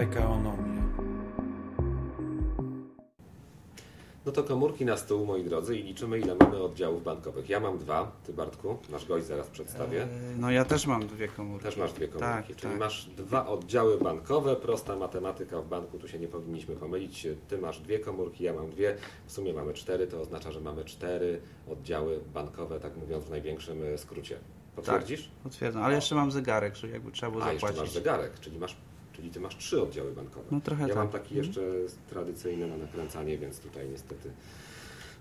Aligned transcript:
PKOnomię. 0.00 0.82
No 4.26 4.32
to 4.32 4.44
komórki 4.44 4.84
na 4.84 4.96
stół, 4.96 5.26
moi 5.26 5.44
drodzy, 5.44 5.76
i 5.76 5.82
liczymy, 5.82 6.18
ile 6.18 6.34
mamy 6.34 6.62
oddziałów 6.62 7.04
bankowych. 7.04 7.48
Ja 7.48 7.60
mam 7.60 7.78
dwa, 7.78 8.12
ty 8.26 8.32
Bartku, 8.32 8.78
nasz 8.90 9.06
gość 9.06 9.26
zaraz 9.26 9.48
przedstawię. 9.48 10.02
E, 10.02 10.08
No 10.38 10.50
ja 10.50 10.64
też 10.64 10.86
mam 10.86 11.06
dwie 11.06 11.28
komórki. 11.28 11.64
Też 11.64 11.76
masz 11.76 11.92
dwie 11.92 12.08
komórki, 12.08 12.26
Tak, 12.48 12.56
czyli 12.56 12.70
tak. 12.72 12.78
masz 12.80 13.06
dwa 13.06 13.46
oddziały 13.46 13.98
bankowe, 13.98 14.56
prosta 14.56 14.96
matematyka 14.96 15.60
w 15.60 15.68
banku, 15.68 15.98
tu 15.98 16.08
się 16.08 16.18
nie 16.18 16.28
powinniśmy 16.28 16.76
pomylić. 16.76 17.26
Ty 17.48 17.58
masz 17.58 17.80
dwie 17.80 17.98
komórki, 17.98 18.44
ja 18.44 18.52
mam 18.52 18.70
dwie, 18.70 18.96
w 19.26 19.32
sumie 19.32 19.52
mamy 19.52 19.74
cztery, 19.74 20.06
to 20.06 20.20
oznacza, 20.20 20.52
że 20.52 20.60
mamy 20.60 20.84
cztery 20.84 21.40
oddziały 21.72 22.20
bankowe, 22.34 22.80
tak 22.80 22.96
mówiąc 22.96 23.24
w 23.24 23.30
największym 23.30 23.82
e, 23.94 23.98
skrócie. 23.98 24.38
Potwierdzisz? 24.76 25.30
Potwierdzam, 25.42 25.82
ale 25.82 25.94
jeszcze 25.94 26.14
mam 26.14 26.30
zegarek, 26.30 26.76
że 26.76 26.88
jakby 26.88 27.12
trzeba 27.12 27.32
było 27.32 27.44
A, 27.44 27.52
jeszcze 27.52 27.66
masz 27.66 27.74
zapłacić. 27.74 27.94
zegarek, 27.94 28.40
czyli 28.40 28.58
masz, 28.58 28.76
czyli 29.20 29.32
ty 29.32 29.40
masz 29.40 29.56
trzy 29.56 29.82
oddziały 29.82 30.12
bankowe. 30.12 30.46
No 30.50 30.60
trochę 30.60 30.82
Ja 30.82 30.88
tak. 30.88 30.96
mam 30.96 31.08
taki 31.08 31.38
Mhm. 31.38 31.46
jeszcze 31.46 31.60
tradycyjny 32.10 32.66
na 32.66 32.76
nakręcanie, 32.76 33.38
więc 33.38 33.60
tutaj 33.60 33.88
niestety 33.88 34.30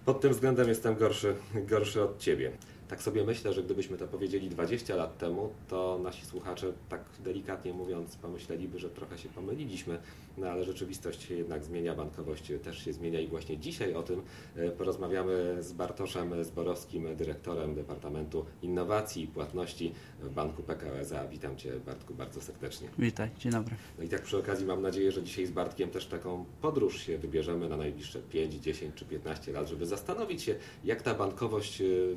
pod 0.05 0.21
tym 0.21 0.31
względem 0.33 0.67
jestem 0.69 0.95
gorszy, 0.95 1.35
gorszy 1.67 2.03
od 2.03 2.19
Ciebie. 2.19 2.51
Tak 2.89 3.01
sobie 3.01 3.23
myślę, 3.23 3.53
że 3.53 3.63
gdybyśmy 3.63 3.97
to 3.97 4.07
powiedzieli 4.07 4.49
20 4.49 4.95
lat 4.95 5.17
temu, 5.17 5.49
to 5.67 5.99
nasi 6.03 6.25
słuchacze, 6.25 6.73
tak 6.89 7.01
delikatnie 7.19 7.73
mówiąc, 7.73 8.15
pomyśleliby, 8.15 8.79
że 8.79 8.89
trochę 8.89 9.17
się 9.17 9.29
pomyliliśmy, 9.29 9.99
no 10.37 10.47
ale 10.47 10.63
rzeczywistość 10.63 11.23
się 11.23 11.35
jednak 11.35 11.63
zmienia, 11.63 11.95
bankowość 11.95 12.51
też 12.63 12.85
się 12.85 12.93
zmienia 12.93 13.19
i 13.19 13.27
właśnie 13.27 13.57
dzisiaj 13.57 13.93
o 13.93 14.03
tym 14.03 14.21
e, 14.55 14.71
porozmawiamy 14.71 15.57
z 15.63 15.73
Bartoszem 15.73 16.43
Zborowskim, 16.43 17.15
dyrektorem 17.15 17.75
Departamentu 17.75 18.45
Innowacji 18.61 19.23
i 19.23 19.27
Płatności 19.27 19.93
w 20.19 20.29
Banku 20.29 20.63
PKO 20.63 20.99
SA. 20.99 21.27
Witam 21.27 21.57
Cię 21.57 21.79
Bartku 21.85 22.13
bardzo 22.13 22.41
serdecznie. 22.41 22.87
Witaj, 22.99 23.29
dzień 23.39 23.51
dobry. 23.51 23.75
No 23.97 24.03
i 24.03 24.09
tak 24.09 24.21
przy 24.21 24.37
okazji 24.37 24.65
mam 24.65 24.81
nadzieję, 24.81 25.11
że 25.11 25.23
dzisiaj 25.23 25.45
z 25.45 25.51
Bartkiem 25.51 25.89
też 25.89 26.05
taką 26.05 26.45
podróż 26.61 27.01
się 27.01 27.17
wybierzemy 27.17 27.69
na 27.69 27.77
najbliższe 27.77 28.19
5, 28.19 28.53
10 28.53 28.95
czy 28.95 29.05
15 29.05 29.51
lat, 29.51 29.67
żeby 29.67 29.85
zastanowić 29.85 30.43
się, 30.43 30.55
jak 30.83 31.01
ta 31.01 31.13
bankowość 31.13 31.81
y, 31.81 32.15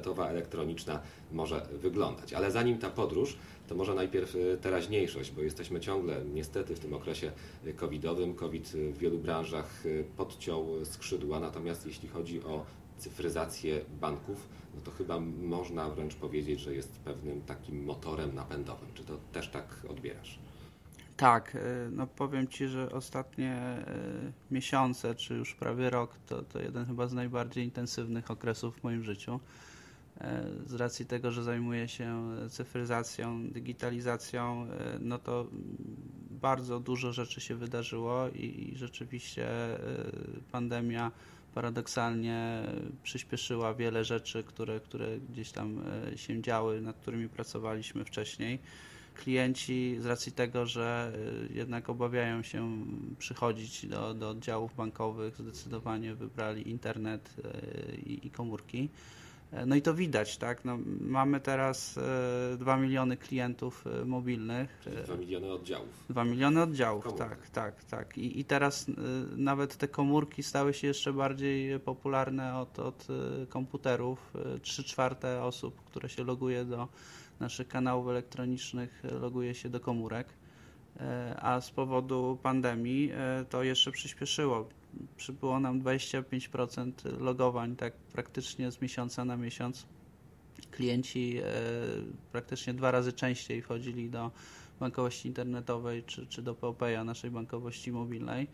internetowa, 0.00 0.28
elektroniczna 0.28 1.00
może 1.32 1.66
wyglądać. 1.72 2.32
Ale 2.32 2.50
zanim 2.50 2.78
ta 2.78 2.90
podróż, 2.90 3.36
to 3.68 3.74
może 3.74 3.94
najpierw 3.94 4.34
y, 4.34 4.58
teraźniejszość, 4.60 5.30
bo 5.30 5.42
jesteśmy 5.42 5.80
ciągle 5.80 6.24
niestety 6.34 6.76
w 6.76 6.80
tym 6.80 6.94
okresie 6.94 7.32
y, 7.66 7.74
covidowym. 7.74 8.34
COVID 8.34 8.74
y, 8.74 8.92
w 8.92 8.98
wielu 8.98 9.18
branżach 9.18 9.82
podciął 10.16 10.84
skrzydła, 10.84 11.40
natomiast 11.40 11.86
jeśli 11.86 12.08
chodzi 12.08 12.42
o 12.42 12.64
cyfryzację 12.98 13.80
banków, 14.00 14.48
no 14.74 14.80
to 14.84 14.90
chyba 14.90 15.20
można 15.20 15.90
wręcz 15.90 16.14
powiedzieć, 16.14 16.60
że 16.60 16.74
jest 16.74 16.98
pewnym 16.98 17.42
takim 17.42 17.84
motorem 17.84 18.34
napędowym. 18.34 18.88
Czy 18.94 19.04
to 19.04 19.16
też 19.32 19.48
tak 19.48 19.66
odbierasz? 19.88 20.38
Tak, 21.16 21.56
no 21.90 22.06
powiem 22.06 22.48
Ci, 22.48 22.68
że 22.68 22.92
ostatnie 22.92 23.84
miesiące, 24.50 25.14
czy 25.14 25.34
już 25.34 25.54
prawie 25.54 25.90
rok, 25.90 26.10
to, 26.26 26.42
to 26.42 26.58
jeden 26.60 26.86
chyba 26.86 27.06
z 27.06 27.12
najbardziej 27.12 27.64
intensywnych 27.64 28.30
okresów 28.30 28.76
w 28.76 28.84
moim 28.84 29.04
życiu. 29.04 29.40
E, 30.20 30.44
Z 30.66 30.74
racji 30.74 31.06
tego, 31.06 31.30
że 31.30 31.44
zajmuję 31.44 31.88
się 31.88 32.30
cyfryzacją, 32.50 33.48
digitalizacją, 33.48 34.66
e, 34.66 34.98
no 35.00 35.18
to 35.18 35.46
bardzo 36.30 36.80
dużo 36.80 37.12
rzeczy 37.12 37.40
się 37.40 37.54
wydarzyło 37.54 38.28
i, 38.28 38.72
i 38.72 38.76
rzeczywiście 38.76 39.48
e, 39.48 39.78
pandemia 40.52 41.12
paradoksalnie 41.54 42.62
przyspieszyła 43.02 43.74
wiele 43.74 44.04
rzeczy, 44.04 44.42
które, 44.42 44.80
które 44.80 45.18
gdzieś 45.18 45.52
tam 45.52 45.82
się 46.16 46.42
działy, 46.42 46.80
nad 46.80 46.96
którymi 46.96 47.28
pracowaliśmy 47.28 48.04
wcześniej 48.04 48.58
klienci 49.14 49.96
z 50.00 50.06
racji 50.06 50.32
tego, 50.32 50.66
że 50.66 51.12
jednak 51.54 51.90
obawiają 51.90 52.42
się 52.42 52.86
przychodzić 53.18 53.86
do, 53.86 54.14
do 54.14 54.30
oddziałów 54.30 54.76
bankowych, 54.76 55.36
zdecydowanie 55.36 56.14
wybrali 56.14 56.70
internet 56.70 57.36
i, 58.06 58.26
i 58.26 58.30
komórki. 58.30 58.88
E, 59.52 59.66
No 59.66 59.76
i 59.76 59.82
to 59.82 59.94
widać, 59.94 60.36
tak? 60.36 60.64
No, 60.64 60.78
mamy 61.00 61.40
teraz 61.40 61.98
e, 61.98 62.56
2 62.58 62.76
miliony 62.76 63.16
klientów 63.16 63.84
e, 63.86 64.04
mobilnych. 64.04 64.80
Czyli 64.84 64.96
e, 64.96 65.02
2 65.02 65.16
miliony 65.16 65.52
oddziałów. 65.52 66.04
2 66.10 66.24
miliony 66.24 66.62
oddziałów, 66.62 67.04
Komórek. 67.04 67.28
tak, 67.28 67.50
tak, 67.50 67.84
tak. 67.84 68.18
I, 68.18 68.40
i 68.40 68.44
teraz 68.44 68.88
y, 68.88 68.92
nawet 69.36 69.76
te 69.76 69.88
komórki 69.88 70.42
stały 70.42 70.74
się 70.74 70.86
jeszcze 70.86 71.12
bardziej 71.12 71.80
popularne 71.80 72.58
od, 72.58 72.78
od 72.78 73.06
komputerów. 73.48 74.32
3 74.62 74.84
czwarte 74.84 75.42
osób, 75.42 75.80
które 75.84 76.08
się 76.08 76.24
loguje 76.24 76.64
do 76.64 76.88
naszych 77.40 77.68
kanałów 77.68 78.08
elektronicznych, 78.08 79.02
loguje 79.20 79.54
się 79.54 79.68
do 79.68 79.80
komórek. 79.80 80.26
E, 81.00 81.36
A 81.40 81.60
z 81.60 81.70
powodu 81.70 82.38
pandemii 82.42 83.10
e, 83.14 83.44
to 83.50 83.62
jeszcze 83.62 83.92
przyspieszyło. 83.92 84.68
Przybyło 85.16 85.60
nam 85.60 85.82
25% 85.82 87.20
logowań, 87.20 87.76
tak 87.76 87.96
praktycznie 87.96 88.72
z 88.72 88.80
miesiąca 88.80 89.24
na 89.24 89.36
miesiąc. 89.36 89.86
Klienci 90.70 91.38
e, 91.38 91.44
praktycznie 92.32 92.74
dwa 92.74 92.90
razy 92.90 93.12
częściej 93.12 93.62
wchodzili 93.62 94.10
do 94.10 94.30
bankowości 94.80 95.28
internetowej 95.28 96.04
czy, 96.04 96.26
czy 96.26 96.42
do 96.42 96.54
POPEA, 96.54 97.04
naszej 97.04 97.30
bankowości 97.30 97.92
mobilnej. 97.92 98.46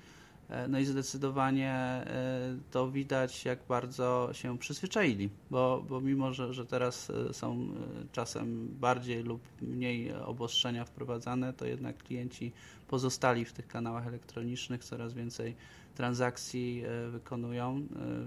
E, 0.48 0.68
No 0.68 0.78
i 0.78 0.84
zdecydowanie 0.84 1.72
e, 1.72 2.58
to 2.70 2.90
widać, 2.90 3.44
jak 3.44 3.58
bardzo 3.68 4.28
się 4.32 4.58
przyzwyczaili, 4.58 5.30
bo, 5.50 5.84
bo 5.88 6.00
mimo, 6.00 6.32
że, 6.32 6.54
że 6.54 6.66
teraz 6.66 7.10
e, 7.10 7.32
są 7.34 7.68
czasem 8.12 8.68
bardziej 8.80 9.22
lub 9.22 9.40
mniej 9.62 10.12
obostrzenia 10.12 10.84
wprowadzane, 10.84 11.52
to 11.52 11.66
jednak 11.66 11.96
klienci 11.96 12.52
pozostali 12.88 13.44
w 13.44 13.52
tych 13.52 13.66
kanałach 13.66 14.06
elektronicznych, 14.06 14.84
coraz 14.84 15.14
więcej 15.14 15.54
transakcji 15.94 16.82
wykonują. 17.10 17.86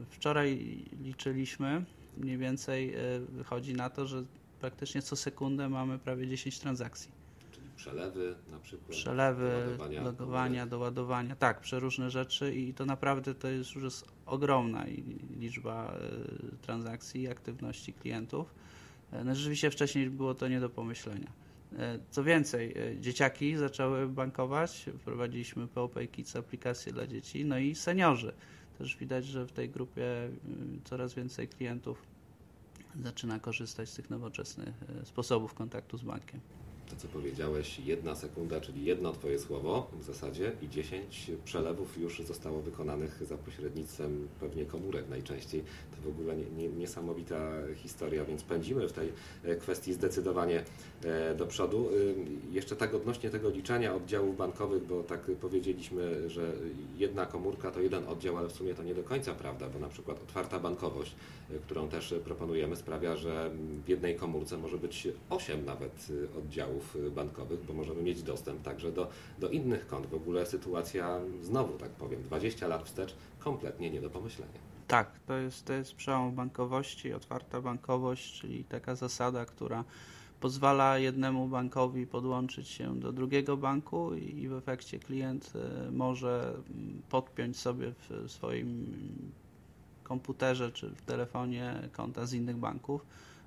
Wczoraj 0.09 0.79
liczyliśmy, 1.01 1.85
mniej 2.17 2.37
więcej 2.37 2.95
wychodzi 3.29 3.73
na 3.73 3.89
to, 3.89 4.07
że 4.07 4.23
praktycznie 4.59 5.01
co 5.01 5.15
sekundę 5.15 5.69
mamy 5.69 5.99
prawie 5.99 6.27
10 6.27 6.59
transakcji. 6.59 7.18
Przelewy 7.79 8.35
na 8.51 8.59
przykład. 8.59 8.89
Przelewy, 8.89 9.49
doładowania 9.49 10.01
logowania, 10.01 10.65
doładowania, 10.65 11.35
tak, 11.35 11.59
przeróżne 11.61 12.09
rzeczy 12.09 12.55
i 12.55 12.73
to 12.73 12.85
naprawdę 12.85 13.35
to 13.35 13.47
jest 13.47 13.75
już 13.75 13.83
jest 13.83 14.05
ogromna 14.25 14.85
liczba 15.39 15.93
e, 15.93 16.57
transakcji 16.61 17.21
i 17.21 17.27
aktywności 17.27 17.93
klientów. 17.93 18.53
E, 19.11 19.23
No 19.23 19.35
rzeczywiście 19.35 19.71
wcześniej 19.71 20.09
było 20.09 20.35
to 20.35 20.47
nie 20.47 20.59
do 20.59 20.69
pomyślenia. 20.69 21.31
E, 21.77 21.99
Co 22.09 22.23
więcej, 22.23 22.75
dzieciaki 22.99 23.57
zaczęły 23.57 24.07
bankować, 24.07 24.89
wprowadziliśmy 24.99 25.67
POP 25.67 25.95
Kids, 26.11 26.35
aplikację 26.35 26.93
dla 26.93 27.07
dzieci, 27.07 27.45
no 27.45 27.59
i 27.59 27.75
seniorzy. 27.75 28.33
Też 28.77 28.97
widać, 28.97 29.25
że 29.25 29.45
w 29.45 29.51
tej 29.51 29.69
grupie 29.69 30.03
y, 30.03 30.31
coraz 30.83 31.13
więcej 31.13 31.47
klientów 31.47 32.03
zaczyna 33.03 33.39
korzystać 33.39 33.89
z 33.89 33.93
tych 33.93 34.09
nowoczesnych 34.09 34.73
sposobów 35.03 35.53
kontaktu 35.53 35.97
z 35.97 36.03
bankiem. 36.03 36.39
To, 36.89 36.95
co 36.95 37.07
powiedziałeś, 37.07 37.79
jedna 37.79 38.15
sekunda, 38.15 38.61
czyli 38.61 38.85
jedno 38.85 39.11
Twoje 39.11 39.39
słowo 39.39 39.91
w 39.99 40.03
zasadzie 40.03 40.51
i 40.61 40.69
10 40.69 41.31
przelewów 41.45 41.97
już 41.97 42.21
zostało 42.21 42.61
wykonanych 42.61 43.23
za 43.25 43.37
pośrednictwem 43.37 44.27
pewnie 44.39 44.65
komórek 44.65 45.09
najczęściej. 45.09 45.63
To 45.91 46.01
w 46.01 46.07
ogóle 46.07 46.35
nie, 46.37 46.45
nie, 46.45 46.69
niesamowita 46.69 47.51
historia, 47.75 48.25
więc 48.25 48.43
pędzimy 48.43 48.87
w 48.87 48.93
tej 48.93 49.09
e, 49.43 49.55
kwestii 49.55 49.93
zdecydowanie 49.93 50.63
e, 51.03 51.35
do 51.35 51.47
przodu. 51.47 51.89
Y, 51.89 52.15
Jeszcze 52.51 52.75
tak 52.75 52.93
odnośnie 52.93 53.29
tego 53.29 53.49
liczenia 53.49 53.95
oddziałów 53.95 54.37
bankowych, 54.37 54.83
bo 54.83 55.03
tak 55.03 55.31
powiedzieliśmy, 55.41 56.29
że 56.29 56.53
jedna 56.97 57.25
komórka 57.25 57.71
to 57.71 57.81
jeden 57.81 58.07
oddział, 58.07 58.37
ale 58.37 58.49
w 58.49 58.51
sumie 58.51 58.73
to 58.73 58.83
nie 58.83 58.95
do 58.95 59.03
końca 59.03 59.33
prawda, 59.33 59.69
bo 59.69 59.79
na 59.79 59.89
przykład 59.89 60.21
otwarta 60.23 60.59
bankowość, 60.59 61.15
którą 61.61 61.89
też 61.89 62.15
proponujemy, 62.23 62.75
sprawia, 62.75 63.15
że 63.17 63.51
w 63.85 63.89
jednej 63.89 64.15
komórce 64.15 64.57
może 64.57 64.77
być 64.77 65.07
8 65.29 65.65
nawet 65.65 66.07
oddziałów 66.37 66.78
y, 66.95 67.11
bankowych, 67.11 67.65
bo 67.65 67.73
możemy 67.73 68.03
mieć 68.03 68.23
dostęp 68.23 68.61
także 68.61 68.91
do, 68.91 69.09
do 69.39 69.49
innych 69.49 69.87
kont. 69.87 70.05
W 70.07 70.13
ogóle 70.13 70.45
sytuacja, 70.45 71.19
znowu 71.41 71.77
tak 71.77 71.89
powiem, 71.89 72.23
20 72.23 72.67
lat 72.67 72.83
wstecz, 72.83 73.15
kompletnie 73.39 73.91
nie 73.91 74.01
do 74.01 74.09
pomyślenia. 74.09 74.59
Tak, 74.87 75.19
to 75.27 75.37
jest, 75.37 75.65
to 75.65 75.73
jest 75.73 75.95
przełom 75.95 76.35
bankowości, 76.35 77.13
otwarta 77.13 77.61
bankowość, 77.61 78.39
czyli 78.39 78.63
taka 78.63 78.95
zasada, 78.95 79.45
która 79.45 79.83
pozwala 80.39 80.97
jednemu 80.97 81.47
bankowi 81.47 82.07
podłączyć 82.07 82.67
się 82.67 82.99
do 82.99 83.11
drugiego 83.11 83.57
banku 83.57 84.13
i 84.13 84.47
w 84.47 84.53
efekcie 84.53 84.99
klient 84.99 85.53
e, 85.55 85.91
może 85.91 86.53
mm, 86.53 87.01
podpiąć 87.09 87.57
sobie 87.57 87.93
w 88.09 88.31
swoim 88.31 88.85
komputerze 90.03 90.71
czy 90.71 90.89
w 90.89 91.01
telefonie 91.01 91.89
konta 91.91 92.25
z 92.25 92.33
innych 92.33 92.57
banków 92.57 93.05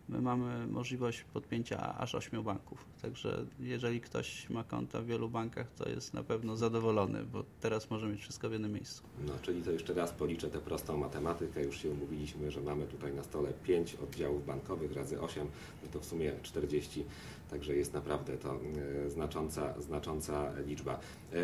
my 0.08 0.20
mamy 0.20 0.66
możliwość 0.66 1.24
podpięcia 1.32 1.98
aż 1.98 2.14
8 2.14 2.42
banków. 2.42 2.84
Także 3.02 3.46
jeżeli 3.60 4.00
ktoś 4.00 4.50
ma 4.50 4.64
konta 4.64 5.00
w 5.00 5.06
wielu 5.06 5.28
bankach, 5.28 5.66
to 5.76 5.88
jest 5.88 6.14
na 6.14 6.22
pewno 6.22 6.56
zadowolony, 6.56 7.24
bo 7.24 7.44
teraz 7.60 7.90
może 7.90 8.08
mieć 8.08 8.20
wszystko 8.20 8.48
w 8.48 8.52
jednym 8.52 8.72
miejscu. 8.72 9.02
No, 9.26 9.32
czyli 9.42 9.62
to 9.62 9.70
jeszcze 9.70 9.94
raz 9.94 10.12
policzę 10.12 10.48
tę 10.48 10.58
prostą 10.58 10.96
matematykę. 10.96 11.62
Już 11.62 11.78
się 11.78 11.90
umówiliśmy, 11.90 12.50
że 12.50 12.60
mamy 12.60 12.86
tutaj 12.86 13.14
na 13.14 13.22
stole 13.22 13.52
5 13.52 13.94
oddziałów 13.94 14.46
bankowych 14.46 14.92
razy 14.92 15.20
8, 15.20 15.46
no 15.82 15.88
to 15.92 16.00
w 16.00 16.04
sumie 16.04 16.32
40, 16.42 17.04
także 17.50 17.76
jest 17.76 17.92
naprawdę 17.92 18.38
to 18.38 18.60
e, 19.06 19.10
znacząca, 19.10 19.80
znacząca 19.80 20.52
liczba. 20.66 21.00
E, 21.32 21.36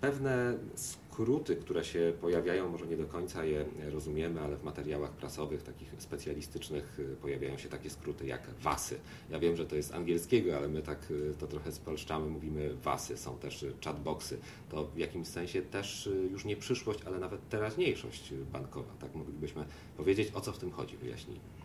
pewne 0.00 0.54
skróty, 1.14 1.56
które 1.56 1.84
się 1.84 2.12
pojawiają, 2.20 2.68
może 2.68 2.86
nie 2.86 2.96
do 2.96 3.06
końca 3.06 3.44
je 3.44 3.64
rozumiemy, 3.90 4.40
ale 4.40 4.56
w 4.56 4.64
materiałach 4.64 5.10
prasowych, 5.10 5.62
takich 5.62 5.94
specjalistycznych, 5.98 6.98
y, 6.98 7.16
pojawiają 7.16 7.58
się 7.58 7.68
takie 7.68 7.90
skróty 7.90 8.26
jak 8.26 8.50
WASy. 8.60 8.98
Ja 9.30 9.38
wiem, 9.38 9.56
że 9.56 9.66
to 9.66 9.76
jest 9.76 9.94
angielskiego, 9.94 10.56
ale 10.56 10.68
my 10.68 10.82
tak 10.82 11.10
y, 11.10 11.34
to 11.38 11.46
trochę 11.46 11.72
spolszczamy, 11.72 12.26
mówimy 12.26 12.74
WASy. 12.74 13.16
Są 13.16 13.38
też 13.38 13.62
y, 13.62 13.72
chatboxy. 13.84 14.38
To 14.70 14.84
w 14.84 14.98
jakimś 14.98 15.28
sensie 15.28 15.62
też 15.62 16.10
już 16.30 16.44
nie 16.44 16.56
przyszłość, 16.56 17.00
ale 17.06 17.18
nawet 17.18 17.48
teraźniejszość 17.48 18.32
bankowa. 18.52 18.92
Tak 19.00 19.14
moglibyśmy 19.14 19.64
powiedzieć, 19.96 20.30
o 20.34 20.40
co 20.40 20.52
w 20.52 20.58
tym 20.58 20.70
chodzi, 20.70 20.96
wyjaśnijmy. 20.96 21.63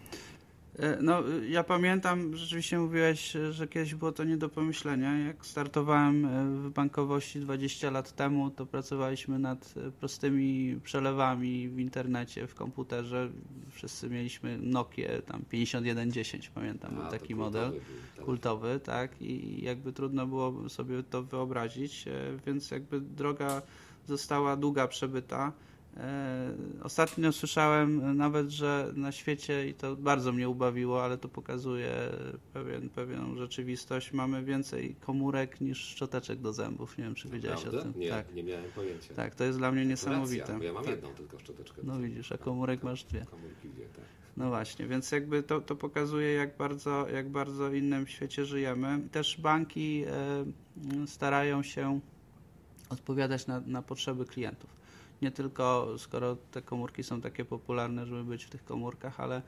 E, 0.76 0.98
no, 1.02 1.24
ja 1.50 1.64
pamiętam, 1.64 2.38
rzeczywiście 2.38 2.80
mówiłeś, 2.80 3.34
że 3.52 3.68
kiedyś 3.68 3.96
było 3.96 4.12
to 4.12 4.24
nie 4.24 4.38
do 4.38 4.50
pomyślenia. 4.50 5.20
Jak 5.20 5.46
startowałem 5.46 6.26
e, 6.26 6.46
w 6.46 6.70
bankowości 6.70 7.40
20 7.40 7.92
lat 7.92 8.16
temu, 8.16 8.50
to 8.50 8.66
pracowaliśmy 8.66 9.40
nad 9.40 9.74
e, 9.78 9.92
prostymi 9.92 10.80
przelewami 10.84 11.70
w 11.70 11.80
internecie, 11.80 12.48
w 12.48 12.56
komputerze. 12.56 13.30
Wszyscy 13.72 14.10
mieliśmy 14.10 14.58
Nokia 14.58 15.22
tam 15.22 15.42
5110, 15.50 16.50
pamiętam, 16.50 16.92
A, 16.98 17.02
był 17.02 17.12
taki 17.12 17.36
model 17.36 17.72
był, 17.72 18.26
kultowy, 18.26 18.80
tak, 18.84 19.22
i 19.22 19.64
jakby 19.64 19.94
trudno 19.94 20.28
było 20.28 20.70
sobie 20.70 21.04
to 21.04 21.24
wyobrazić, 21.24 22.06
więc 22.46 22.72
jakby 22.72 23.02
droga 23.02 23.62
została 24.08 24.56
długa 24.56 24.88
przebyta. 24.88 25.52
E, 26.00 26.52
ostatnio 26.84 27.32
słyszałem 27.32 28.18
nawet, 28.18 28.50
że 28.50 28.92
na 28.96 29.12
świecie, 29.12 29.68
i 29.68 29.74
to 29.74 29.96
bardzo 29.96 30.32
mnie 30.32 30.50
ubawiło, 30.50 31.04
ale 31.04 31.18
to 31.18 31.30
pokazuje 31.30 31.92
pewien, 32.54 32.90
pewną 32.90 33.36
rzeczywistość, 33.36 34.14
mamy 34.14 34.44
więcej 34.44 34.96
komórek 34.96 35.62
niż 35.62 35.78
szczoteczek 35.78 36.40
do 36.40 36.54
zębów. 36.54 36.98
Nie 36.98 37.04
wiem, 37.04 37.16
czy 37.16 37.30
wiedziałeś 37.30 37.62
Prawda? 37.62 37.80
o 37.80 37.82
tym. 37.82 37.94
Nie, 37.96 38.10
tak. 38.10 38.34
nie 38.34 38.44
miałem 38.44 38.72
pojęcia. 38.72 39.14
Tak, 39.14 39.36
to 39.36 39.44
jest 39.44 39.58
dla 39.58 39.72
mnie 39.72 39.86
niesamowite. 39.86 40.42
Racja, 40.42 40.58
bo 40.58 40.64
ja 40.64 40.74
mam 40.74 40.84
tak. 40.84 40.92
jedną 40.92 41.10
tylko 41.10 41.40
szczoteczkę. 41.40 41.82
No 41.84 42.00
widzisz, 42.00 42.32
a 42.32 42.38
komórek 42.38 42.84
masz 42.84 43.04
dwie. 43.04 43.26
Komórki 43.26 43.70
dwie, 43.70 43.86
tak. 43.86 44.06
No 44.38 44.50
właśnie, 44.50 44.88
więc 44.88 45.12
jakby 45.12 45.44
to, 45.44 45.62
to 45.62 45.76
pokazuje, 45.76 46.34
jak 46.34 46.58
bardzo, 46.58 47.10
jak 47.10 47.30
bardzo 47.30 47.74
innym 47.74 48.08
świecie 48.08 48.46
żyjemy. 48.46 49.00
Też 49.12 49.42
banki 49.42 50.04
e, 50.08 51.08
starają 51.08 51.64
się 51.64 52.00
odpowiadać 52.90 53.48
na, 53.48 53.60
na 53.60 53.82
potrzeby 53.82 54.26
klientów 54.26 54.79
nie 55.22 55.32
tylko 55.32 55.96
skoro 55.98 56.36
te 56.52 56.62
komórki 56.62 57.04
są 57.04 57.22
takie 57.22 57.46
popularne, 57.46 58.06
żeby 58.06 58.24
być 58.24 58.46
w 58.46 58.50
tych 58.50 58.64
komórkach, 58.64 59.20
ale 59.20 59.42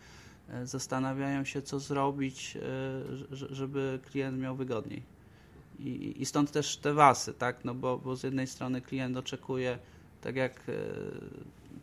e, 0.50 0.68
zastanawiają 0.68 1.45
się, 1.45 1.62
co 1.62 1.79
zrobić, 1.79 2.57
e, 2.57 2.62
żeby 3.31 4.00
klient 4.12 4.39
miał 4.39 4.56
wygodniej. 4.56 5.03
I, 5.79 6.25
stąd 6.25 6.51
też 6.51 6.77
te 6.77 6.94
wasy, 6.94 7.33
tak? 7.33 7.65
No 7.65 7.73
bo, 7.75 7.97
bo 7.97 8.15
z 8.15 8.23
jednej 8.23 8.47
strony 8.47 8.81
klient 8.81 9.18
oczekuje, 9.18 9.79
tak 10.21 10.35
jak 10.35 10.69
e, 10.69 10.73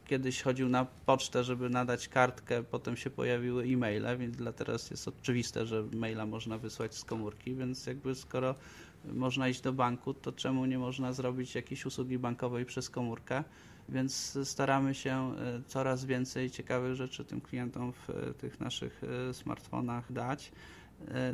kiedyś 0.06 0.42
chodził 0.42 0.68
na 0.68 0.84
pocztę, 0.84 1.44
żeby 1.44 1.70
nadać 1.70 2.08
kartkę, 2.08 2.62
potem 2.62 2.96
się 2.96 3.10
pojawiły 3.10 3.64
e-maile, 3.64 4.18
więc 4.18 4.36
dla 4.36 4.52
teraz 4.52 4.90
jest 4.90 5.08
oczywiste, 5.08 5.66
że 5.66 5.84
maila 5.92 6.26
można 6.26 6.58
wysłać 6.58 6.94
z 6.94 7.04
komórki, 7.04 7.54
więc 7.54 7.86
jakby 7.86 8.14
skoro 8.14 8.54
można 9.04 9.48
iść 9.48 9.60
do 9.60 9.72
banku, 9.72 10.14
to 10.14 10.32
czemu 10.32 10.66
nie 10.66 10.78
można 10.78 11.12
zrobić 11.12 11.54
jakiejś 11.54 11.86
usługi 11.86 12.18
bankowej 12.18 12.64
przez 12.64 12.90
komórkę? 12.90 13.44
więc 13.88 14.38
staramy 14.44 14.94
się 14.94 15.36
e, 15.36 15.62
coraz 15.66 16.04
więcej 16.04 16.50
ciekawych 16.50 16.94
rzeczy 16.94 17.24
tym 17.24 17.40
klientom 17.40 17.92
w 17.92 18.10
e, 18.10 18.34
tych 18.34 18.60
naszych 18.60 19.02
e, 19.30 19.34
smartfonach 19.34 20.12
dać. 20.12 20.52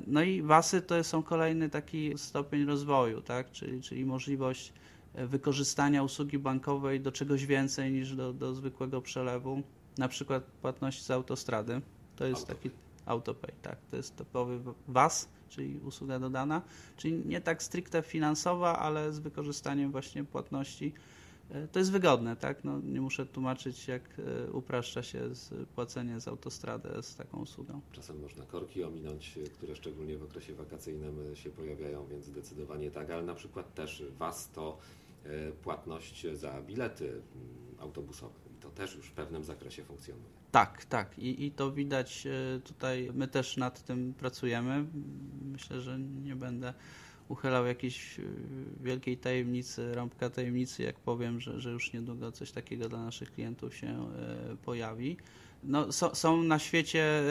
No 0.07 0.23
i 0.23 0.43
wasy 0.43 0.83
to 0.83 1.05
są 1.05 1.23
kolejny 1.23 1.71
taki 1.71 2.19
stopień 2.19 2.65
rozwoju, 2.65 3.23
tak? 3.23 3.51
czyli, 3.51 3.83
czyli 3.83 4.05
możliwość 4.05 4.73
wykorzystania 5.15 6.03
usługi 6.03 6.39
bankowej 6.39 7.01
do 7.01 7.13
czegoś 7.13 7.47
więcej 7.47 7.93
niż 7.93 8.17
do, 8.17 8.33
do 8.33 8.55
zwykłego 8.55 9.03
przelewu, 9.03 9.63
na 9.99 10.09
przykład 10.09 10.45
płatność 10.45 11.03
z 11.03 11.11
autostrady. 11.11 11.81
To 12.17 12.27
jest 12.27 12.47
taki 12.47 12.71
autopay, 13.07 13.53
tak. 13.63 13.79
To 13.91 13.97
jest 13.97 14.17
topowy 14.17 14.61
WAS, 14.89 15.29
czyli 15.49 15.79
usługa 15.79 16.19
dodana, 16.19 16.63
czyli 16.97 17.27
nie 17.27 17.41
tak 17.41 17.63
stricte 17.63 18.03
finansowa, 18.03 18.79
ale 18.79 19.13
z 19.13 19.19
wykorzystaniem 19.19 19.91
właśnie 19.93 20.25
płatności 20.25 20.93
E, 21.51 21.69
to 21.69 21.79
jest 21.79 21.93
wygodne, 21.93 22.37
tak? 22.37 22.65
No, 22.65 22.81
nie 22.81 23.01
muszę 23.01 23.27
tłumaczyć, 23.27 23.89
jak 23.89 24.03
e, 24.19 24.53
upraszcza 24.53 25.03
się 25.03 25.35
z 25.35 25.69
płacenie 25.69 26.21
z 26.21 26.29
autostrady 26.29 26.89
z 27.03 27.17
taką 27.17 27.41
usługą. 27.41 27.81
Czasem 27.93 28.21
można 28.21 28.47
korki 28.47 28.85
ominąć, 28.85 29.39
e, 29.39 29.43
które 29.43 29.77
szczególnie 29.77 30.19
w 30.19 30.23
okresie 30.23 30.55
wakacyjnym 30.55 31.37
się 31.37 31.51
pojawiają, 31.51 32.07
więc 32.07 32.25
zdecydowanie 32.25 32.91
tak, 32.91 33.11
ale 33.11 33.23
na 33.23 33.35
przykład 33.35 33.75
też 33.75 34.05
Was 34.19 34.51
to 34.51 34.79
płatność 35.63 36.27
za 36.35 36.63
bilety 36.63 37.09
mm, 37.09 37.23
autobusowe 37.79 38.35
też 38.75 38.95
już 38.97 39.07
w 39.07 39.13
pewnym 39.13 39.45
zakresie 39.45 39.85
funkcjonuje. 39.85 40.27
Tak, 40.51 40.85
tak 40.85 41.19
I, 41.19 41.47
i 41.47 41.51
to 41.51 41.73
widać 41.73 42.27
tutaj, 42.65 43.11
my 43.15 43.29
też 43.29 43.57
nad 43.57 43.85
tym 43.85 44.15
pracujemy. 44.19 44.85
Myślę, 45.53 45.81
że 45.81 45.99
nie 45.99 46.37
będę 46.37 46.75
uchylał 47.29 47.67
jakiejś 47.67 48.19
y, 48.19 48.23
wielkiej 48.81 49.19
tajemnicy, 49.19 49.95
rąbka 49.95 50.31
tajemnicy, 50.31 50.83
jak 50.83 50.97
powiem, 50.97 51.41
że, 51.41 51.61
że 51.61 51.71
już 51.71 51.93
niedługo 51.93 52.33
coś 52.33 52.51
takiego 52.51 52.89
dla 52.89 53.05
naszych 53.05 53.33
klientów 53.33 53.77
się 53.77 53.87
e, 53.89 54.57
pojawi. 54.57 55.17
No, 55.65 55.93
so, 55.93 56.15
są 56.15 56.43
na 56.43 56.59
świecie 56.59 57.23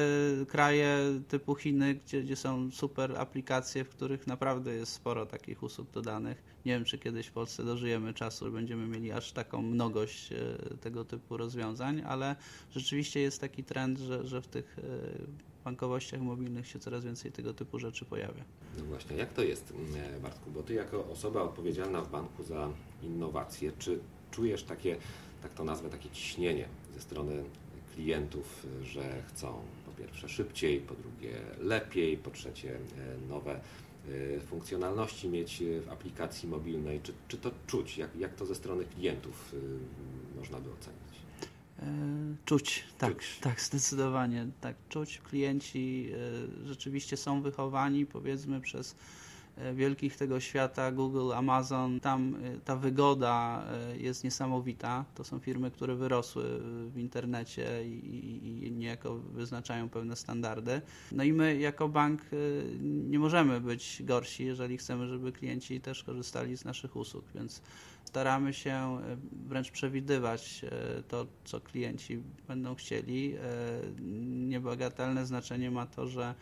e, 0.41 0.45
kraje 0.45 0.97
typu 1.27 1.55
Chiny, 1.55 1.95
gdzie, 1.95 2.23
gdzie 2.23 2.35
są 2.35 2.71
super 2.71 3.17
aplikacje, 3.17 3.83
w 3.83 3.89
których 3.89 4.27
naprawdę 4.27 4.75
jest 4.75 4.91
sporo 4.91 5.25
takich 5.25 5.63
usług 5.63 5.91
dodanych. 5.91 6.43
Nie 6.65 6.73
wiem, 6.73 6.85
czy 6.85 6.97
kiedyś 6.97 7.27
w 7.27 7.31
Polsce 7.31 7.63
dożyjemy 7.63 8.13
czasu, 8.13 8.45
że 8.45 8.51
będziemy 8.51 8.87
mieli 8.87 9.11
aż 9.11 9.31
taką 9.31 9.61
mnogość 9.61 10.31
e, 10.31 10.37
tego 10.81 11.05
typu 11.05 11.37
rozwiązań, 11.37 12.01
ale 12.07 12.35
rzeczywiście 12.71 13.19
jest 13.19 13.41
taki 13.41 13.63
trend, 13.63 13.99
że, 13.99 14.27
że 14.27 14.41
w 14.41 14.47
tych 14.47 14.79
bankowościach 15.63 16.21
mobilnych 16.21 16.67
się 16.67 16.79
coraz 16.79 17.03
więcej 17.05 17.31
tego 17.31 17.53
typu 17.53 17.79
rzeczy 17.79 18.05
pojawia. 18.05 18.43
No 18.77 18.83
właśnie, 18.83 19.17
jak 19.17 19.33
to 19.33 19.43
jest, 19.43 19.71
mm, 19.71 20.21
Bartku? 20.21 20.51
Bo 20.51 20.63
Ty 20.63 20.73
jako 20.73 21.07
osoba 21.07 21.41
odpowiedzialna 21.41 22.01
w 22.01 22.11
banku 22.11 22.43
za 22.43 22.69
innowacje, 23.01 23.71
czy 23.79 23.99
czujesz 24.31 24.63
takie, 24.63 24.97
tak 25.41 25.53
to 25.53 25.63
nazwę, 25.63 25.89
takie 25.89 26.09
ciśnienie 26.09 26.67
ze 26.93 27.01
strony 27.01 27.43
klientów, 27.95 28.67
że 28.83 29.23
chcą 29.27 29.61
po 29.85 29.91
pierwsze 29.91 30.29
szybciej, 30.29 30.79
po 30.79 30.95
drugie 30.95 31.41
lepiej, 31.59 32.17
po 32.17 32.31
trzecie 32.31 32.75
e, 32.75 33.27
nowe 33.29 33.51
e, 33.55 34.39
funkcjonalności 34.39 35.29
mieć 35.29 35.63
w 35.85 35.89
aplikacji 35.89 36.49
mobilnej. 36.49 37.01
Czy, 37.01 37.13
czy 37.27 37.37
to 37.37 37.51
czuć? 37.67 37.97
Jak, 37.97 38.15
jak 38.15 38.35
to 38.35 38.45
ze 38.45 38.55
strony 38.55 38.85
klientów 38.85 39.53
y, 39.53 40.37
można 40.39 40.59
by 40.59 40.69
ocenić? 40.69 41.13
E, 41.79 41.85
czuć, 42.45 42.83
tak, 42.97 43.13
czuć. 43.13 43.39
tak, 43.41 43.61
zdecydowanie, 43.61 44.47
tak, 44.61 44.75
czuć. 44.89 45.19
Klienci 45.19 46.09
e, 46.63 46.67
rzeczywiście 46.67 47.17
są 47.17 47.41
wychowani, 47.41 48.05
powiedzmy, 48.05 48.61
przez 48.61 48.91
e, 48.91 49.22
wielkich 49.73 50.17
tego 50.17 50.39
świata, 50.39 50.91
Google, 50.91 51.33
Amazon, 51.33 51.99
tam 51.99 52.35
ta 52.65 52.75
wygoda 52.75 53.63
jest 53.97 54.23
niesamowita. 54.23 55.05
To 55.15 55.23
są 55.23 55.39
firmy, 55.39 55.71
które 55.71 55.95
wyrosły 55.95 56.43
w 56.89 56.97
internecie 56.97 57.83
i, 57.85 58.71
niejako 58.71 59.15
wyznaczają 59.15 59.89
pewne 59.89 60.15
standardy. 60.15 60.81
No 61.11 61.23
i 61.23 61.33
my 61.33 61.59
jako 61.59 61.89
bank 61.89 62.21
nie 62.81 63.19
możemy 63.19 63.61
być 63.61 64.03
gorsi, 64.05 64.45
jeżeli 64.45 64.77
chcemy, 64.77 65.07
żeby 65.07 65.31
klienci 65.31 65.81
też 65.81 66.03
korzystali 66.03 66.57
z 66.57 66.65
naszych 66.65 66.95
usług, 66.95 67.25
więc 67.35 67.61
staramy 68.13 68.53
się 68.53 68.71
e, 68.71 69.17
wręcz 69.47 69.71
przewidywać 69.71 70.61
e, 70.63 71.03
to, 71.03 71.27
co 71.43 71.61
klienci 71.61 72.23
będą 72.47 72.75
chcieli. 72.75 73.35
E, 73.35 73.39
niebagatelne 74.49 75.25
znaczenie 75.25 75.71
ma 75.71 75.85
to, 75.85 76.07
że 76.07 76.35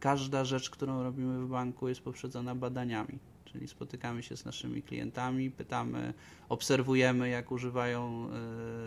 każda 0.00 0.44
rzecz, 0.44 0.70
którą 0.70 1.02
robimy 1.02 1.46
w 1.46 1.48
banku 1.48 1.88
jest 1.88 2.00
poprzedzona 2.00 2.54
badaniami. 2.54 3.18
Czyli 3.44 3.68
spotykamy 3.68 4.22
się 4.22 4.36
z 4.36 4.44
naszymi 4.44 4.82
klientami, 4.82 5.50
pytamy, 5.50 6.14
obserwujemy, 6.48 7.28
jak 7.28 7.52
używają 7.52 8.28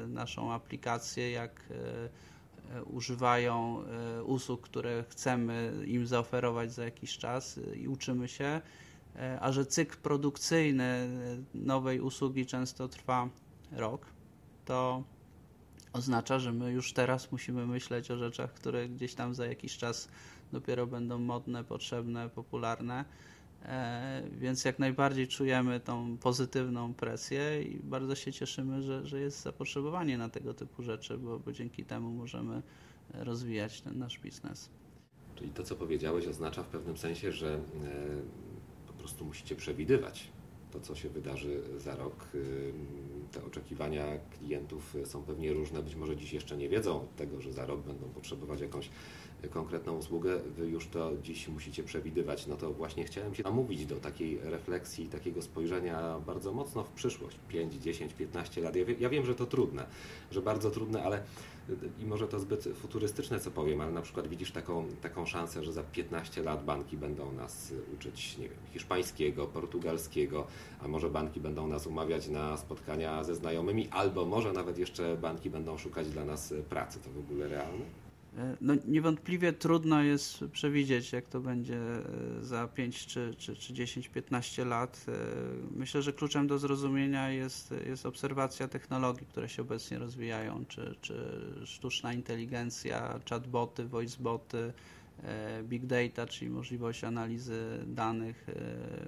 naszą 0.08 0.54
aplikację, 0.54 1.32
jak 1.32 1.64
używają 2.86 3.84
usług, 4.26 4.62
które 4.62 5.04
chcemy 5.10 5.74
im 5.86 6.08
zaoferować 6.08 6.74
za 6.74 6.86
jakiś 6.86 7.18
czas 7.18 7.60
i 7.76 7.88
uczymy 7.88 8.28
się. 8.28 8.62
E, 9.16 9.38
a 9.42 9.52
że 9.52 9.66
cykl 9.66 9.98
produkcyjny 9.98 10.84
e, 10.84 11.10
nowej 11.54 12.02
usługi 12.02 12.46
często 12.46 12.88
trwa 12.88 13.30
rok, 13.72 14.06
to 14.66 15.04
oznacza, 15.94 16.40
że 16.40 16.54
my 16.54 16.72
już 16.72 16.94
teraz 16.94 17.32
musimy 17.32 17.68
myśleć 17.68 18.12
o 18.12 18.18
rzeczach, 18.18 18.54
które 18.54 18.90
gdzieś 18.90 19.14
tam 19.14 19.36
za 19.36 19.46
jakiś 19.46 19.78
czas 19.78 20.10
dopiero 20.54 20.88
będą 20.88 21.20
modne, 21.20 21.64
potrzebne, 21.64 22.30
popularne. 22.30 23.06
Więc 24.38 24.66
jak 24.66 24.80
najbardziej 24.80 25.28
czujemy 25.28 25.80
tą 25.80 26.18
pozytywną 26.18 26.94
presję 26.94 27.64
i 27.64 27.80
bardzo 27.80 28.16
się 28.16 28.34
cieszymy, 28.34 28.82
że, 28.82 29.06
że 29.06 29.20
jest 29.20 29.42
zapotrzebowanie 29.42 30.18
na 30.18 30.30
tego 30.30 30.54
typu 30.54 30.84
rzeczy, 30.84 31.18
bo, 31.18 31.40
bo 31.40 31.52
dzięki 31.52 31.86
temu 31.86 32.12
możemy 32.12 32.62
rozwijać 33.14 33.82
ten 33.82 34.00
nasz 34.00 34.20
biznes. 34.20 34.70
Czyli 35.36 35.50
to, 35.50 35.64
co 35.64 35.76
powiedziałeś, 35.76 36.28
oznacza 36.28 36.64
w 36.64 36.68
pewnym 36.68 36.98
sensie, 36.98 37.32
że 37.32 37.60
po 38.88 38.94
prostu 38.94 39.26
musicie 39.26 39.56
przewidywać 39.56 40.28
to, 40.72 40.80
co 40.80 40.96
się 40.96 41.10
wydarzy 41.10 41.62
za 41.78 41.96
rok. 41.96 42.28
Te 43.34 43.46
oczekiwania 43.46 44.06
klientów 44.38 44.96
są 45.06 45.24
pewnie 45.24 45.54
różne. 45.54 45.84
Być 45.84 45.96
może 45.96 46.18
dziś 46.18 46.34
jeszcze 46.34 46.58
nie 46.58 46.70
wiedzą 46.70 47.08
tego, 47.18 47.42
że 47.42 47.54
za 47.54 47.66
rok 47.66 47.82
będą 47.82 48.10
potrzebować 48.10 48.62
jakąś 48.62 48.90
konkretną 49.50 49.98
usługę. 49.98 50.40
Wy 50.40 50.68
już 50.68 50.88
to 50.88 51.12
dziś 51.24 51.48
musicie 51.48 51.84
przewidywać. 51.84 52.48
No 52.48 52.56
to 52.56 52.74
właśnie 52.74 53.04
chciałem 53.04 53.34
Cię 53.34 53.44
namówić 53.44 53.86
do 53.86 53.96
takiej 53.96 54.40
refleksji, 54.44 55.08
takiego 55.08 55.42
spojrzenia 55.42 56.20
bardzo 56.26 56.54
mocno 56.54 56.84
w 56.84 56.90
przyszłość. 56.90 57.38
5, 57.48 57.74
10, 57.74 58.14
15 58.14 58.62
lat. 58.62 58.76
Ja, 58.76 58.86
ja 59.00 59.10
wiem, 59.10 59.26
że 59.26 59.36
to 59.36 59.46
trudne, 59.46 59.86
że 60.32 60.42
bardzo 60.42 60.72
trudne, 60.72 61.04
ale 61.04 61.24
i 62.00 62.06
może 62.06 62.28
to 62.28 62.40
zbyt 62.40 62.64
futurystyczne, 62.76 63.40
co 63.40 63.52
powiem, 63.52 63.82
ale 63.82 63.92
na 63.92 64.02
przykład 64.02 64.28
widzisz 64.28 64.52
taką, 64.52 64.88
taką 65.02 65.26
szansę, 65.26 65.64
że 65.64 65.74
za 65.74 65.84
15 65.84 66.44
lat 66.44 66.66
banki 66.66 66.98
będą 66.98 67.32
nas 67.32 67.74
uczyć, 67.94 68.38
nie 68.38 68.50
wiem, 68.50 68.58
hiszpańskiego, 68.74 69.48
portugalskiego, 69.48 70.48
a 70.82 70.88
może 70.88 71.10
banki 71.10 71.40
będą 71.40 71.68
nas 71.68 71.88
umawiać 71.88 72.28
na 72.28 72.58
spotkania 72.58 73.24
ze 73.24 73.36
znajomymi, 73.36 73.88
albo 73.92 74.26
może 74.26 74.54
nawet 74.54 74.78
jeszcze 74.78 75.18
banki 75.18 75.50
będą 75.50 75.78
szukać 75.78 76.10
dla 76.10 76.26
nas 76.26 76.54
pracy. 76.70 77.00
To 77.00 77.10
w 77.10 77.18
ogóle 77.18 77.48
realne? 77.48 77.86
E, 78.38 78.58
no, 78.62 78.74
niewątpliwie 78.88 79.54
trudno 79.54 80.04
jest 80.04 80.44
przewidzieć, 80.52 81.12
jak 81.12 81.28
to 81.28 81.40
będzie 81.40 81.78
e, 81.78 82.02
za 82.42 82.68
5 82.68 83.06
czy, 83.06 83.36
czy, 83.38 83.56
czy 83.56 83.74
10, 83.74 84.10
15 84.10 84.66
lat. 84.66 85.06
E, 85.08 85.12
myślę, 85.76 86.02
że 86.02 86.14
kluczem 86.14 86.48
do 86.48 86.60
zrozumienia 86.60 87.30
jest, 87.30 87.74
jest 87.86 88.06
obserwacja 88.06 88.68
technologii, 88.68 89.28
które 89.28 89.50
się 89.50 89.62
obecnie 89.62 90.00
rozwijają, 90.00 90.66
czy, 90.68 90.96
czy 91.02 91.42
sztuczna 91.66 92.14
inteligencja, 92.14 93.20
chatboty, 93.30 93.86
voiceboty, 93.86 94.74
big 95.64 95.86
data, 95.86 96.28
czyli 96.28 96.52
możliwość 96.52 97.04
analizy 97.04 97.80
danych, 97.88 98.48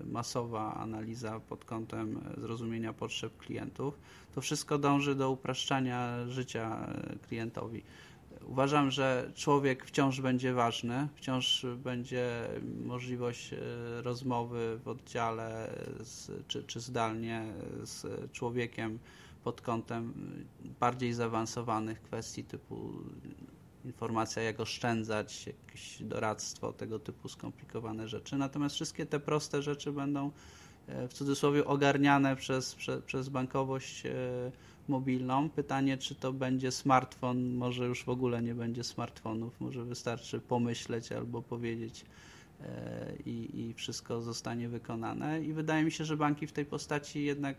masowa 0.05 0.73
analiza 0.75 1.39
pod 1.39 1.65
kątem 1.65 2.19
zrozumienia 2.37 2.93
potrzeb 2.93 3.37
klientów. 3.37 3.99
To 4.35 4.41
wszystko 4.41 4.77
dąży 4.77 5.15
do 5.15 5.31
upraszczania 5.31 6.27
życia 6.27 6.87
klientowi. 7.27 7.83
Uważam, 8.47 8.91
że 8.91 9.31
człowiek 9.35 9.85
wciąż 9.85 10.21
będzie 10.21 10.53
ważny, 10.53 11.07
wciąż 11.15 11.65
będzie 11.77 12.47
możliwość 12.85 13.53
e, 13.53 13.57
rozmowy 14.01 14.79
w 14.83 14.87
oddziale 14.87 15.69
z, 15.99 16.31
czy, 16.47 16.63
czy 16.63 16.79
zdalnie 16.79 17.43
z 17.83 18.31
człowiekiem 18.31 18.99
pod 19.43 19.61
kątem 19.61 20.13
bardziej 20.79 21.13
zaawansowanych 21.13 22.01
kwestii 22.01 22.43
typu 22.43 22.91
informacja, 23.85 24.43
jak 24.43 24.59
oszczędzać, 24.59 25.47
jakieś 25.47 26.03
doradztwo, 26.03 26.73
tego 26.73 26.99
typu 26.99 27.29
skomplikowane 27.29 28.07
rzeczy. 28.07 28.37
Natomiast 28.37 28.75
wszystkie 28.75 29.05
te 29.05 29.19
proste 29.19 29.61
rzeczy 29.61 29.91
będą 29.91 30.31
e, 30.87 31.07
w 31.07 31.13
cudzysłowie 31.13 31.65
ogarniane 31.65 32.35
przez, 32.35 32.75
przez, 32.75 33.03
przez 33.03 33.29
bankowość 33.29 34.05
e, 34.05 34.11
mobilną. 34.89 35.49
Pytanie, 35.49 35.97
czy 35.97 36.15
to 36.15 36.33
będzie 36.33 36.71
smartfon, 36.71 37.53
może 37.53 37.85
już 37.85 38.03
w 38.03 38.09
ogóle 38.09 38.41
nie 38.41 38.55
będzie 38.55 38.83
smartfonów, 38.83 39.61
może 39.61 39.83
wystarczy 39.85 40.39
pomyśleć 40.39 41.11
albo 41.11 41.41
powiedzieć 41.41 42.05
e, 42.61 43.13
i, 43.25 43.59
i 43.59 43.73
wszystko 43.73 44.21
zostanie 44.21 44.69
wykonane. 44.69 45.41
I 45.41 45.53
wydaje 45.53 45.83
mi 45.83 45.91
się, 45.91 46.05
że 46.05 46.17
banki 46.17 46.47
w 46.47 46.51
tej 46.51 46.65
postaci 46.65 47.23
jednak 47.23 47.57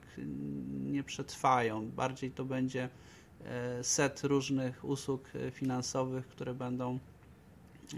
nie 0.85 1.03
przetrwają. 1.03 1.91
Bardziej 1.91 2.31
to 2.31 2.45
będzie 2.45 2.89
e, 3.45 3.85
set 3.85 4.25
różnych 4.25 4.85
usług 4.85 5.31
finansowych, 5.53 6.27
które 6.27 6.55
będą 6.55 6.99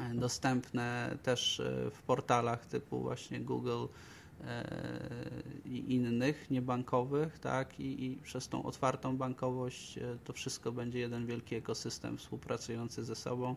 e, 0.00 0.14
dostępne 0.14 1.16
też 1.22 1.62
w 1.90 2.02
portalach 2.02 2.66
typu 2.66 3.00
właśnie 3.00 3.40
Google, 3.40 3.86
i 5.64 5.94
innych 5.94 6.50
niebankowych, 6.50 7.38
tak, 7.38 7.80
I, 7.80 8.04
i 8.04 8.16
przez 8.16 8.48
tą 8.48 8.62
otwartą 8.62 9.16
bankowość 9.16 9.98
e, 9.98 10.18
to 10.24 10.32
wszystko 10.32 10.72
będzie 10.72 10.98
jeden 10.98 11.26
wielki 11.26 11.54
ekosystem 11.56 12.18
współpracujący 12.18 13.04
ze 13.04 13.14
sobą. 13.14 13.56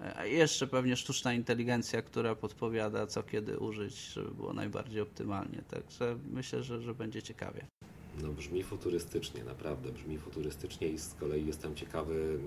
E, 0.00 0.16
a 0.16 0.24
jeszcze 0.24 0.66
pewnie 0.66 0.96
sztuczna 0.96 1.32
inteligencja, 1.32 2.02
która 2.02 2.34
podpowiada, 2.34 3.06
co 3.06 3.22
kiedy 3.22 3.58
użyć, 3.58 4.12
żeby 4.12 4.30
było 4.30 4.52
najbardziej 4.52 5.00
optymalnie. 5.00 5.62
Także 5.68 6.18
myślę, 6.30 6.62
że, 6.62 6.80
że 6.80 6.94
będzie 6.94 7.22
ciekawie. 7.22 7.66
No 8.22 8.32
brzmi 8.32 8.62
futurystycznie, 8.62 9.44
naprawdę 9.44 9.92
brzmi 9.92 10.18
futurystycznie 10.18 10.88
i 10.88 10.98
z 10.98 11.14
kolei 11.14 11.46
jestem 11.46 11.74
ciekawy, 11.74 12.38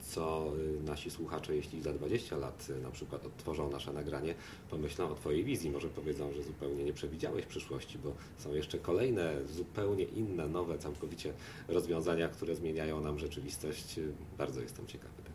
co 0.00 0.52
nasi 0.84 1.10
słuchacze, 1.10 1.56
jeśli 1.56 1.82
za 1.82 1.92
20 1.92 2.36
lat 2.36 2.68
na 2.82 2.90
przykład 2.90 3.26
odtworzą 3.26 3.70
nasze 3.70 3.92
nagranie, 3.92 4.34
pomyślą 4.70 5.10
o 5.10 5.14
Twojej 5.14 5.44
wizji. 5.44 5.70
Może 5.70 5.88
powiedzą, 5.88 6.32
że 6.32 6.42
zupełnie 6.42 6.84
nie 6.84 6.92
przewidziałeś 6.92 7.46
przyszłości, 7.46 7.98
bo 7.98 8.14
są 8.38 8.54
jeszcze 8.54 8.78
kolejne, 8.78 9.46
zupełnie 9.46 10.04
inne, 10.04 10.48
nowe 10.48 10.78
całkowicie 10.78 11.32
rozwiązania, 11.68 12.28
które 12.28 12.56
zmieniają 12.56 13.00
nam 13.00 13.18
rzeczywistość. 13.18 14.00
Bardzo 14.38 14.60
jestem 14.60 14.86
ciekawy. 14.86 15.22
Tak. 15.24 15.32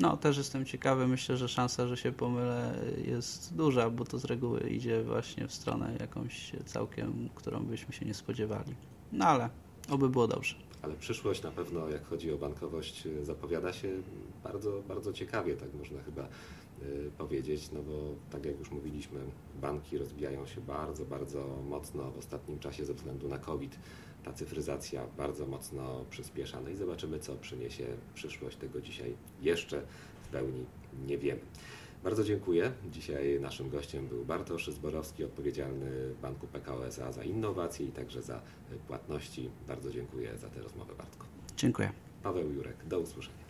No, 0.00 0.16
też 0.16 0.36
jestem 0.38 0.64
ciekawy. 0.64 1.08
Myślę, 1.08 1.36
że 1.36 1.48
szansa, 1.48 1.86
że 1.86 1.96
się 1.96 2.12
pomylę 2.12 2.74
jest 3.06 3.54
duża, 3.54 3.90
bo 3.90 4.04
to 4.04 4.18
z 4.18 4.24
reguły 4.24 4.60
idzie 4.60 5.02
właśnie 5.02 5.48
w 5.48 5.52
stronę 5.52 5.96
jakąś 6.00 6.52
całkiem, 6.64 7.28
którą 7.34 7.60
byśmy 7.64 7.94
się 7.94 8.06
nie 8.06 8.14
spodziewali. 8.14 8.74
No 9.12 9.24
ale 9.24 9.50
oby 9.90 10.08
było 10.08 10.26
dobrze. 10.26 10.56
Ale 10.82 10.94
przyszłość 10.94 11.42
na 11.42 11.50
pewno, 11.50 11.88
jak 11.88 12.06
chodzi 12.06 12.32
o 12.32 12.38
bankowość, 12.38 13.08
zapowiada 13.22 13.72
się 13.72 13.88
bardzo, 14.44 14.82
bardzo 14.88 15.12
ciekawie, 15.12 15.56
tak 15.56 15.74
można 15.74 16.02
chyba 16.02 16.28
y, 16.82 17.10
powiedzieć, 17.18 17.70
no 17.72 17.82
bo 17.82 18.14
tak 18.30 18.44
jak 18.44 18.58
już 18.58 18.70
mówiliśmy, 18.70 19.20
banki 19.60 19.98
rozwijają 19.98 20.46
się 20.46 20.60
bardzo, 20.60 21.04
bardzo 21.04 21.62
mocno 21.68 22.10
w 22.10 22.18
ostatnim 22.18 22.58
czasie 22.58 22.84
ze 22.84 22.94
względu 22.94 23.28
na 23.28 23.38
COVID. 23.38 23.78
Ta 24.24 24.32
cyfryzacja 24.32 25.06
bardzo 25.16 25.46
mocno 25.46 26.04
przyspiesza. 26.10 26.60
No 26.60 26.70
i 26.70 26.76
zobaczymy, 26.76 27.18
co 27.18 27.36
przyniesie 27.36 27.86
przyszłość. 28.14 28.56
Tego 28.56 28.80
dzisiaj 28.80 29.16
jeszcze 29.42 29.82
w 30.22 30.28
pełni 30.28 30.66
nie 31.06 31.18
wiemy. 31.18 31.40
Bardzo 32.04 32.24
dziękuję. 32.24 32.72
Dzisiaj 32.92 33.40
naszym 33.40 33.70
gościem 33.70 34.08
był 34.08 34.24
Bartosz 34.24 34.66
Zborowski, 34.66 35.24
odpowiedzialny 35.24 36.14
Banku 36.22 36.46
PKO 36.46 36.86
SA 36.86 37.12
za 37.12 37.24
innowacje 37.24 37.86
i 37.86 37.92
także 37.92 38.22
za 38.22 38.40
płatności. 38.86 39.50
Bardzo 39.68 39.90
dziękuję 39.90 40.38
za 40.38 40.48
tę 40.48 40.62
rozmowę, 40.62 40.94
Bartku. 40.98 41.26
Dziękuję. 41.56 41.92
Paweł 42.22 42.52
Jurek, 42.52 42.76
do 42.86 43.00
usłyszenia. 43.00 43.44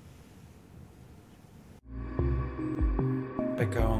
PKO 3.58 3.98